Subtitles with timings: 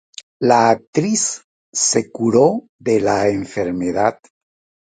[0.41, 4.17] La actriz se curó de la enfermedad.